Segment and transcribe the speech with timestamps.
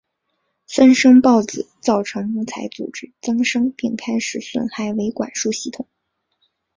[0.67, 5.87] 分生孢子造成木材组织增生并开始损害维管束系统。